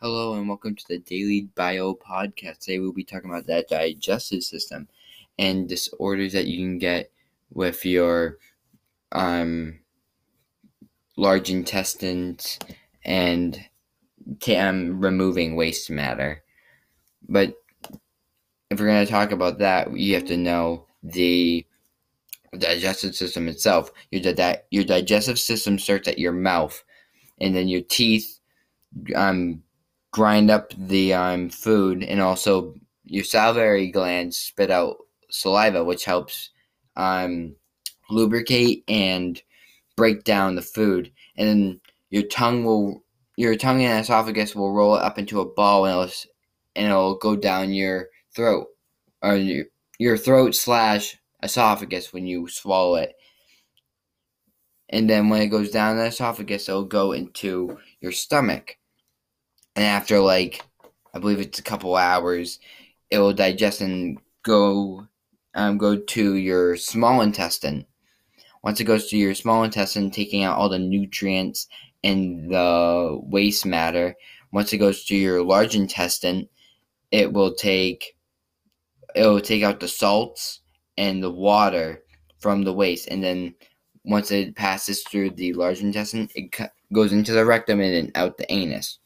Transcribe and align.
Hello 0.00 0.34
and 0.34 0.48
welcome 0.48 0.76
to 0.76 0.84
the 0.88 0.98
Daily 0.98 1.48
Bio 1.56 1.92
Podcast. 1.92 2.60
Today 2.60 2.78
we'll 2.78 2.92
be 2.92 3.02
talking 3.02 3.30
about 3.30 3.48
that 3.48 3.66
digestive 3.66 4.44
system 4.44 4.86
and 5.40 5.68
disorders 5.68 6.34
that 6.34 6.46
you 6.46 6.58
can 6.58 6.78
get 6.78 7.10
with 7.52 7.84
your 7.84 8.38
um, 9.10 9.80
large 11.16 11.50
intestines 11.50 12.60
and 13.04 13.60
um, 14.56 15.00
removing 15.00 15.56
waste 15.56 15.90
matter. 15.90 16.44
But 17.28 17.54
if 18.70 18.78
we're 18.78 18.86
going 18.86 19.04
to 19.04 19.10
talk 19.10 19.32
about 19.32 19.58
that, 19.58 19.96
you 19.96 20.14
have 20.14 20.26
to 20.26 20.36
know 20.36 20.86
the 21.02 21.66
digestive 22.56 23.16
system 23.16 23.48
itself. 23.48 23.90
Your, 24.12 24.32
di- 24.32 24.62
your 24.70 24.84
digestive 24.84 25.40
system 25.40 25.76
starts 25.76 26.06
at 26.06 26.20
your 26.20 26.30
mouth, 26.30 26.84
and 27.40 27.52
then 27.52 27.66
your 27.66 27.82
teeth 27.82 28.38
um, 29.16 29.64
grind 30.18 30.50
up 30.50 30.74
the 30.76 31.14
um, 31.14 31.48
food, 31.48 32.02
and 32.02 32.20
also 32.20 32.74
your 33.04 33.22
salivary 33.22 33.88
glands 33.88 34.36
spit 34.36 34.68
out 34.68 34.96
saliva, 35.30 35.84
which 35.84 36.04
helps 36.04 36.50
um, 36.96 37.54
lubricate 38.10 38.82
and 38.88 39.40
break 39.96 40.24
down 40.24 40.56
the 40.56 40.60
food. 40.60 41.12
And 41.36 41.48
then 41.48 41.80
your 42.10 42.24
tongue 42.24 42.64
will, 42.64 43.04
your 43.36 43.54
tongue 43.54 43.84
and 43.84 44.00
esophagus 44.00 44.56
will 44.56 44.72
roll 44.72 44.96
it 44.96 45.04
up 45.04 45.20
into 45.20 45.40
a 45.40 45.46
ball, 45.46 45.84
and 45.84 45.92
it'll, 45.92 46.12
and 46.74 46.86
it'll 46.88 47.18
go 47.18 47.36
down 47.36 47.72
your 47.72 48.08
throat, 48.34 48.66
or 49.22 49.36
your, 49.36 49.66
your 50.00 50.18
throat 50.18 50.56
slash 50.56 51.16
esophagus 51.44 52.12
when 52.12 52.26
you 52.26 52.48
swallow 52.48 52.96
it. 52.96 53.14
And 54.88 55.08
then 55.08 55.28
when 55.28 55.42
it 55.42 55.46
goes 55.46 55.70
down 55.70 55.96
the 55.96 56.06
esophagus, 56.06 56.68
it'll 56.68 56.86
go 56.86 57.12
into 57.12 57.78
your 58.00 58.10
stomach 58.10 58.78
and 59.78 59.86
after 59.86 60.18
like 60.18 60.64
I 61.14 61.20
believe 61.20 61.38
it's 61.38 61.60
a 61.60 61.62
couple 61.62 61.94
hours, 61.94 62.58
it 63.10 63.20
will 63.20 63.32
digest 63.32 63.80
and 63.80 64.18
go 64.42 65.06
um, 65.54 65.78
go 65.78 65.96
to 65.96 66.34
your 66.34 66.76
small 66.76 67.20
intestine. 67.20 67.86
Once 68.64 68.80
it 68.80 68.84
goes 68.84 69.08
to 69.08 69.16
your 69.16 69.36
small 69.36 69.62
intestine, 69.62 70.10
taking 70.10 70.42
out 70.42 70.58
all 70.58 70.68
the 70.68 70.80
nutrients 70.80 71.68
and 72.02 72.50
the 72.50 73.20
waste 73.22 73.64
matter. 73.66 74.16
Once 74.52 74.72
it 74.72 74.78
goes 74.78 75.04
to 75.04 75.16
your 75.16 75.44
large 75.44 75.76
intestine, 75.76 76.48
it 77.12 77.32
will 77.32 77.54
take 77.54 78.16
it 79.14 79.22
will 79.22 79.40
take 79.40 79.62
out 79.62 79.78
the 79.78 79.86
salts 79.86 80.60
and 80.96 81.22
the 81.22 81.30
water 81.30 82.02
from 82.40 82.64
the 82.64 82.72
waste, 82.72 83.06
and 83.06 83.22
then 83.22 83.54
once 84.04 84.32
it 84.32 84.56
passes 84.56 85.04
through 85.04 85.30
the 85.30 85.52
large 85.52 85.80
intestine, 85.82 86.28
it 86.34 86.52
goes 86.92 87.12
into 87.12 87.30
the 87.32 87.44
rectum 87.44 87.80
and 87.80 88.10
out 88.16 88.38
the 88.38 88.52
anus. 88.52 88.98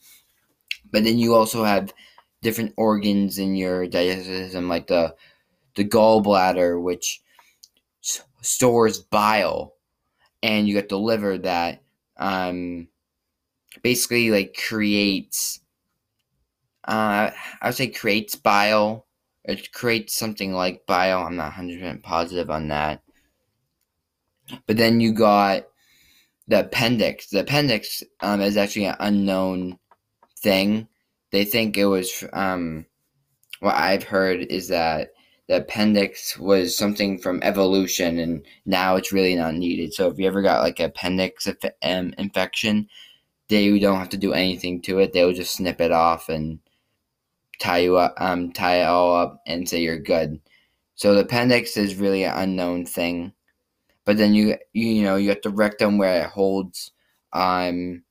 But 0.92 1.04
then 1.04 1.18
you 1.18 1.34
also 1.34 1.64
have 1.64 1.94
different 2.42 2.74
organs 2.76 3.38
in 3.38 3.56
your 3.56 3.86
digestive 3.88 4.36
system, 4.46 4.68
like 4.68 4.88
the 4.88 5.16
the 5.76 5.84
gallbladder, 5.84 6.82
which 6.82 7.22
s- 8.04 8.22
stores 8.42 8.98
bile, 8.98 9.74
and 10.42 10.68
you 10.68 10.74
got 10.74 10.88
the 10.90 10.98
liver 10.98 11.38
that 11.38 11.82
um, 12.18 12.88
basically 13.82 14.30
like 14.30 14.56
creates. 14.68 15.60
Uh, 16.86 17.30
I 17.60 17.66
would 17.68 17.74
say 17.74 17.88
creates 17.88 18.34
bile. 18.36 19.06
It 19.44 19.72
creates 19.72 20.14
something 20.14 20.52
like 20.52 20.86
bile. 20.86 21.22
I'm 21.24 21.34
not 21.36 21.46
100% 21.46 22.02
positive 22.04 22.50
on 22.50 22.68
that. 22.68 23.02
But 24.66 24.76
then 24.76 25.00
you 25.00 25.12
got 25.12 25.66
the 26.48 26.60
appendix. 26.60 27.28
The 27.28 27.40
appendix 27.40 28.02
um, 28.20 28.40
is 28.40 28.56
actually 28.56 28.86
an 28.86 28.96
unknown 29.00 29.78
thing. 30.42 30.88
They 31.30 31.44
think 31.44 31.76
it 31.76 31.86
was 31.86 32.24
um, 32.32 32.86
what 33.60 33.74
I've 33.74 34.04
heard 34.04 34.40
is 34.42 34.68
that 34.68 35.12
the 35.48 35.58
appendix 35.58 36.38
was 36.38 36.76
something 36.76 37.18
from 37.18 37.42
evolution, 37.42 38.18
and 38.18 38.44
now 38.66 38.96
it's 38.96 39.12
really 39.12 39.34
not 39.34 39.54
needed. 39.54 39.94
So 39.94 40.08
if 40.08 40.18
you 40.18 40.26
ever 40.26 40.42
got 40.42 40.62
like 40.62 40.78
an 40.80 40.86
appendix 40.86 41.48
um, 41.82 42.14
infection, 42.18 42.88
they 43.48 43.78
don't 43.78 43.98
have 43.98 44.08
to 44.10 44.16
do 44.16 44.32
anything 44.32 44.80
to 44.82 44.98
it. 44.98 45.12
They'll 45.12 45.32
just 45.32 45.54
snip 45.54 45.80
it 45.80 45.92
off 45.92 46.28
and 46.28 46.58
tie 47.60 47.78
you 47.78 47.96
up, 47.96 48.14
um, 48.18 48.52
tie 48.52 48.82
it 48.82 48.86
all 48.86 49.14
up, 49.14 49.42
and 49.46 49.68
say 49.68 49.82
you're 49.82 49.98
good. 49.98 50.40
So 50.94 51.14
the 51.14 51.20
appendix 51.20 51.76
is 51.76 51.96
really 51.96 52.24
an 52.24 52.34
unknown 52.36 52.86
thing. 52.86 53.32
But 54.04 54.16
then 54.16 54.34
you 54.34 54.56
you 54.72 55.02
know 55.02 55.16
you 55.16 55.30
have 55.30 55.42
the 55.42 55.50
rectum 55.50 55.98
where 55.98 56.22
it 56.22 56.30
holds 56.30 56.92
um 57.32 58.02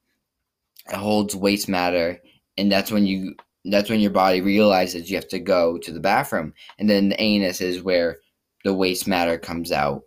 holds 0.88 1.36
waste 1.36 1.69
matter 1.69 2.19
and 2.58 2.72
that's 2.72 2.92
when 2.92 3.06
you 3.06 3.36
that's 3.66 3.90
when 3.90 4.00
your 4.00 4.12
body 4.12 4.42
realizes 4.42 5.09
you 5.09 5.16
have 5.16 5.28
to 5.28 5.40
go 5.40 5.78
to 5.78 5.92
the 5.92 6.00
bathroom. 6.00 6.52
And 6.80 6.90
then 6.90 7.09
the 7.09 7.22
anus 7.22 7.62
is 7.62 7.84
where 7.84 8.18
the 8.64 8.74
waste 8.74 9.08
matter 9.08 9.38
comes 9.38 9.72
out. 9.72 10.02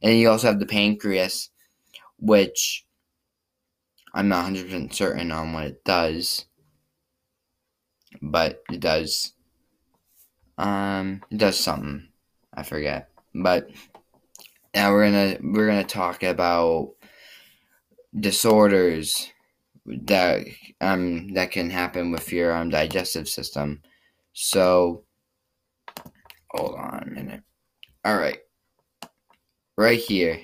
And 0.00 0.18
you 0.18 0.30
also 0.30 0.46
have 0.46 0.58
the 0.58 0.66
pancreas 0.66 1.50
which 2.20 2.84
i'm 4.14 4.28
not 4.28 4.50
100% 4.50 4.92
certain 4.92 5.30
on 5.30 5.52
what 5.52 5.66
it 5.66 5.84
does 5.84 6.46
but 8.20 8.62
it 8.72 8.80
does 8.80 9.34
um 10.56 11.22
it 11.30 11.38
does 11.38 11.58
something. 11.58 12.08
I 12.52 12.64
forget. 12.64 13.08
But 13.34 13.70
now 14.74 14.90
we're 14.90 15.06
gonna 15.06 15.38
we're 15.40 15.68
gonna 15.68 15.84
talk 15.84 16.22
about 16.22 16.94
disorders 18.18 19.30
that 20.04 20.46
um 20.80 21.32
that 21.34 21.50
can 21.50 21.70
happen 21.70 22.10
with 22.10 22.32
your 22.32 22.52
um 22.52 22.70
digestive 22.70 23.28
system. 23.28 23.82
So 24.32 25.04
hold 26.50 26.74
on 26.76 27.02
a 27.02 27.10
minute. 27.10 27.42
All 28.04 28.16
right. 28.16 28.38
Right 29.76 29.98
here. 29.98 30.40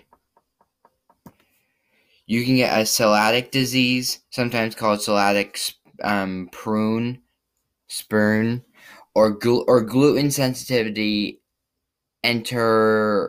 You 2.26 2.44
can 2.44 2.56
get 2.56 2.78
a 2.78 2.82
celiac 2.82 3.50
disease, 3.50 4.20
sometimes 4.30 4.74
called 4.74 5.00
celiac 5.00 5.74
um, 6.02 6.48
prune, 6.52 7.20
spurn, 7.88 8.64
or 9.14 9.38
gl- 9.38 9.64
or 9.68 9.82
gluten 9.82 10.30
sensitivity 10.30 11.40
enteropathy 12.24 13.28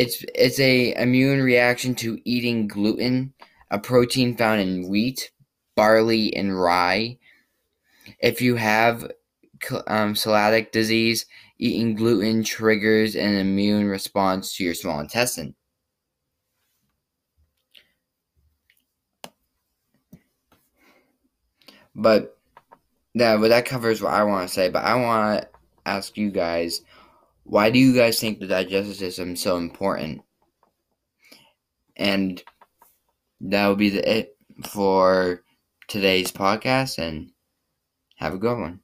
it's 0.00 0.24
it's 0.34 0.58
a 0.58 0.94
immune 0.94 1.42
reaction 1.42 1.94
to 1.96 2.18
eating 2.24 2.66
gluten, 2.66 3.34
a 3.70 3.78
protein 3.78 4.34
found 4.34 4.58
in 4.62 4.88
wheat, 4.88 5.30
barley, 5.76 6.34
and 6.34 6.58
rye. 6.58 7.18
If 8.18 8.40
you 8.40 8.56
have 8.56 9.02
um, 9.86 10.14
celiac 10.14 10.72
disease, 10.72 11.26
eating 11.58 11.96
gluten 11.96 12.42
triggers 12.42 13.14
an 13.14 13.34
immune 13.34 13.88
response 13.88 14.56
to 14.56 14.64
your 14.64 14.72
small 14.72 15.00
intestine. 15.00 15.54
But 21.94 22.38
that, 23.16 23.38
but 23.38 23.48
that 23.48 23.66
covers 23.66 24.00
what 24.00 24.14
I 24.14 24.24
want 24.24 24.48
to 24.48 24.54
say. 24.54 24.70
But 24.70 24.84
I 24.84 24.94
want 24.94 25.42
to 25.42 25.48
ask 25.84 26.16
you 26.16 26.30
guys 26.30 26.80
why 27.44 27.70
do 27.70 27.78
you 27.78 27.94
guys 27.94 28.20
think 28.20 28.38
the 28.38 28.46
digestive 28.46 28.96
system 28.96 29.32
is 29.34 29.42
so 29.42 29.56
important? 29.56 30.22
And 31.96 32.42
that 33.40 33.66
will 33.66 33.76
be 33.76 33.90
the 33.90 34.18
it 34.18 34.36
for 34.64 35.42
today's 35.88 36.30
podcast 36.30 36.98
and 36.98 37.30
have 38.16 38.34
a 38.34 38.38
good 38.38 38.58
one. 38.58 38.80